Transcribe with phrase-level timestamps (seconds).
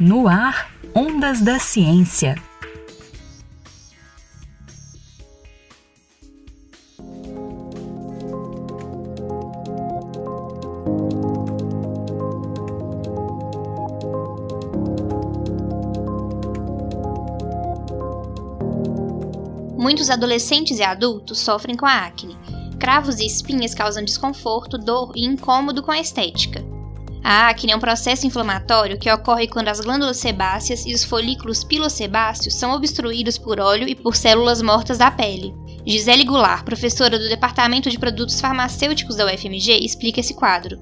[0.00, 2.34] No ar, Ondas da Ciência.
[19.76, 22.36] Muitos adolescentes e adultos sofrem com a acne.
[22.80, 26.71] Cravos e espinhas causam desconforto, dor e incômodo com a estética.
[27.24, 31.62] A acne é um processo inflamatório que ocorre quando as glândulas sebáceas e os folículos
[31.62, 35.54] pilosebáceos são obstruídos por óleo e por células mortas da pele.
[35.86, 40.78] Gisele Goulart, professora do Departamento de Produtos Farmacêuticos da UFMG, explica esse quadro.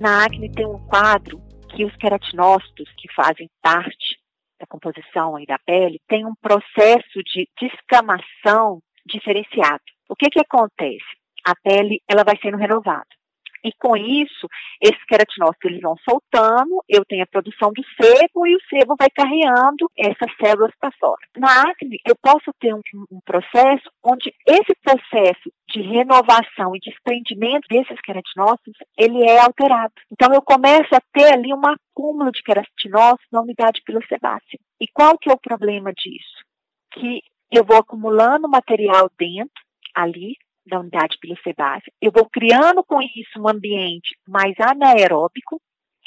[0.00, 1.38] Na acne tem um quadro
[1.76, 4.16] que os queratinócitos, que fazem parte
[4.58, 9.82] da composição aí da pele, tem um processo de descamação diferenciado.
[10.08, 11.04] O que que acontece?
[11.44, 13.17] A pele ela vai sendo renovada.
[13.64, 14.48] E com isso,
[14.80, 19.08] esses queratinócitos eles vão soltando, eu tenho a produção do sebo e o sebo vai
[19.10, 21.20] carregando essas células para fora.
[21.36, 27.66] Na acne, eu posso ter um, um, processo onde esse processo de renovação e desprendimento
[27.68, 29.92] desses queratinócitos, ele é alterado.
[30.10, 34.58] Então, eu começo a ter ali um acúmulo de queratinócitos na unidade pilosebácea.
[34.80, 36.44] E qual que é o problema disso?
[36.92, 39.62] Que eu vou acumulando material dentro,
[39.94, 40.36] ali,
[40.68, 41.92] da unidade pilosebácea.
[42.00, 45.60] Eu vou criando com isso um ambiente mais anaeróbico,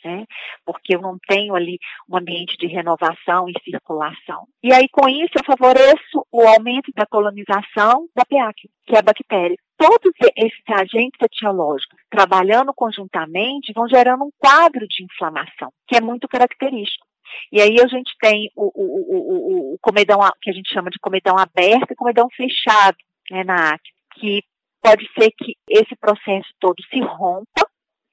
[0.04, 0.26] né,
[0.66, 1.78] porque eu não tenho ali
[2.10, 4.48] um ambiente de renovação e circulação.
[4.64, 9.04] E aí, com isso, eu favoreço o aumento da colonização da PAC, que é a
[9.04, 9.58] bactéria.
[9.78, 16.28] Todos esses agentes etiológicos, trabalhando conjuntamente, vão gerando um quadro de inflamação, que é muito
[16.28, 17.06] característico.
[17.52, 21.00] E aí a gente tem o, o, o, o, comedão, que a gente chama de
[21.00, 22.98] comedão aberto e comedão fechado
[23.30, 24.44] né, na acne, que
[24.82, 27.68] pode ser que esse processo todo se rompa,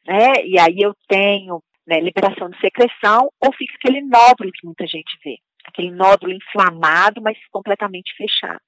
[0.07, 0.45] né?
[0.45, 5.17] E aí eu tenho né, liberação de secreção, ou fica aquele nódulo que muita gente
[5.25, 8.61] vê, aquele nódulo inflamado, mas completamente fechado.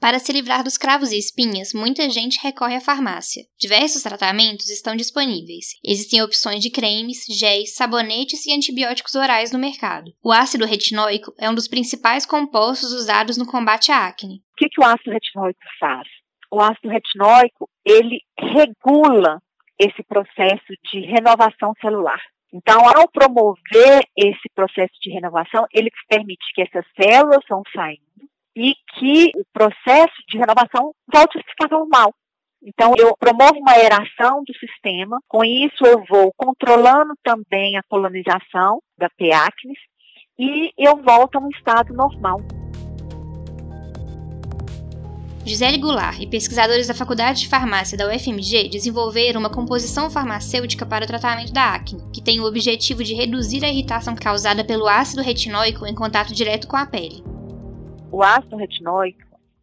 [0.00, 3.42] Para se livrar dos cravos e espinhas, muita gente recorre à farmácia.
[3.58, 5.74] Diversos tratamentos estão disponíveis.
[5.84, 10.12] Existem opções de cremes, géis, sabonetes e antibióticos orais no mercado.
[10.22, 14.36] O ácido retinóico é um dos principais compostos usados no combate à acne.
[14.36, 16.06] O que, que o ácido retinóico faz?
[16.50, 19.40] O ácido retinóico, ele regula
[19.78, 22.20] esse processo de renovação celular.
[22.52, 28.02] Então, ao promover esse processo de renovação, ele permite que essas células vão saindo
[28.56, 32.12] e que o processo de renovação volte a ficar normal.
[32.62, 38.80] Então, eu promovo uma aeração do sistema, com isso eu vou controlando também a colonização
[38.98, 39.30] da P.
[39.30, 39.78] acnes
[40.36, 42.40] e eu volto a um estado normal.
[45.48, 51.06] Gisele Goulart e pesquisadores da Faculdade de Farmácia da UFMG desenvolveram uma composição farmacêutica para
[51.06, 55.22] o tratamento da acne, que tem o objetivo de reduzir a irritação causada pelo ácido
[55.22, 57.24] retinóico em contato direto com a pele.
[58.12, 59.22] O ácido retinóico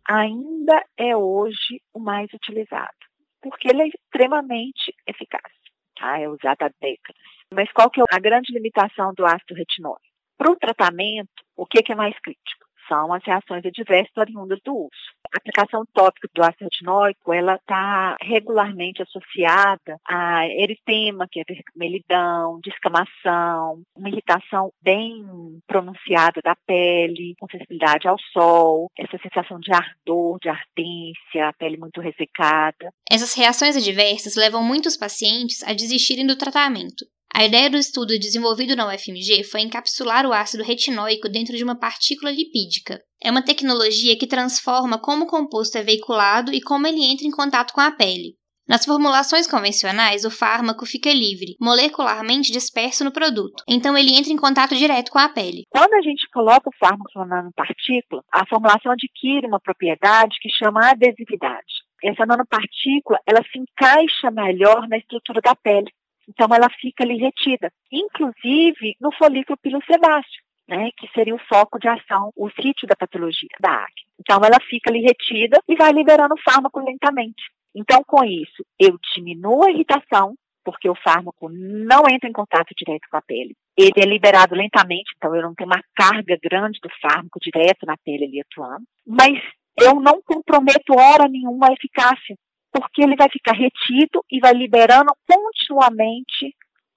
[0.09, 2.97] ainda é hoje o mais utilizado,
[3.39, 5.53] porque ele é extremamente eficaz,
[5.99, 6.19] tá?
[6.19, 7.21] é usado há décadas.
[7.53, 10.01] Mas qual que é a grande limitação do ácido retinóico?
[10.35, 12.65] Para o tratamento, o que, é mais crítico?
[12.89, 15.14] São as reações adversas oriundas do uso.
[15.35, 22.61] A aplicação tópica do ácido retinóico, ela está regularmente associada a eritema, que é vermelhidão,
[22.63, 25.25] descamação, uma irritação bem
[25.67, 31.75] pronunciada da pele, com sensibilidade ao sol, essa sensação de ardor, de ardência, a pele
[31.75, 32.93] muito ressecada.
[33.11, 37.05] Essas reações adversas levam muitos pacientes a desistirem do tratamento.
[37.33, 41.77] A ideia do estudo desenvolvido na UFMG foi encapsular o ácido retinóico dentro de uma
[41.77, 43.01] partícula lipídica.
[43.21, 47.31] É uma tecnologia que transforma como o composto é veiculado e como ele entra em
[47.31, 48.35] contato com a pele.
[48.67, 54.37] Nas formulações convencionais, o fármaco fica livre, molecularmente disperso no produto, então ele entra em
[54.37, 55.65] contato direto com a pele.
[55.69, 60.89] Quando a gente coloca o fármaco na nanopartícula, a formulação adquire uma propriedade que chama
[60.89, 61.85] adesividade.
[62.03, 65.91] Essa nanopartícula, ela se encaixa melhor na estrutura da pele.
[66.27, 71.87] Então ela fica ali retida, inclusive no folículo pilosebáceo, né, que seria o foco de
[71.87, 74.05] ação, o sítio da patologia da acne.
[74.19, 77.43] Então ela fica ali retida e vai liberando o fármaco lentamente.
[77.75, 83.07] Então com isso eu diminuo a irritação, porque o fármaco não entra em contato direto
[83.09, 83.55] com a pele.
[83.77, 87.95] Ele é liberado lentamente, então eu não tenho uma carga grande do fármaco direto na
[88.03, 89.39] pele ali atuando, mas
[89.79, 92.35] eu não comprometo hora nenhuma a eficácia,
[92.75, 96.53] porque ele vai ficar retido e vai liberando continuamente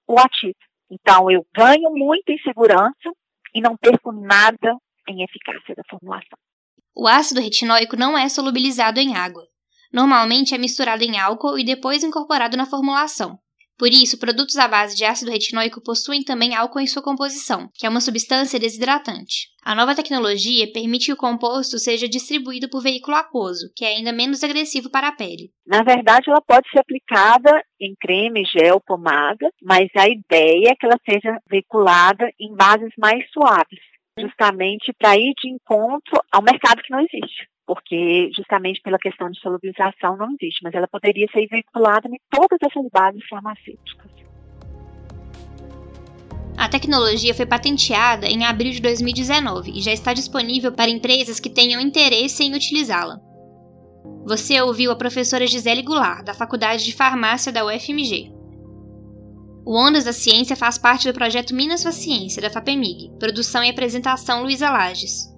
[0.09, 0.57] o ativo.
[0.91, 3.13] Então, eu ganho muito em segurança
[3.55, 4.75] e não perco nada
[5.09, 6.37] em eficácia da formulação.
[6.97, 9.47] O ácido retinóico não é solubilizado em água.
[9.93, 13.39] Normalmente é misturado em álcool e depois incorporado na formulação.
[13.79, 17.87] Por isso, produtos à base de ácido retinóico possuem também álcool em sua composição, que
[17.87, 19.47] é uma substância desidratante.
[19.63, 24.13] A nova tecnologia permite que o composto seja distribuído por veículo aquoso, que é ainda
[24.13, 25.53] menos agressivo para a pele.
[25.65, 30.85] Na verdade, ela pode ser aplicada em creme, gel, pomada, mas a ideia é que
[30.85, 33.79] ela seja veiculada em bases mais suaves,
[34.19, 39.39] justamente para ir de encontro ao mercado que não existe porque justamente pela questão de
[39.41, 44.11] solubilização não existe, mas ela poderia ser veiculada em todas essas bases farmacêuticas.
[46.57, 51.51] A tecnologia foi patenteada em abril de 2019 e já está disponível para empresas que
[51.51, 53.21] tenham interesse em utilizá-la.
[54.27, 58.33] Você ouviu a professora Gisele Goulart, da Faculdade de Farmácia da UFMG.
[59.67, 63.19] O Ondas da Ciência faz parte do projeto Minas Ciência, da FAPEMIG.
[63.19, 65.38] Produção e apresentação Luísa Lages.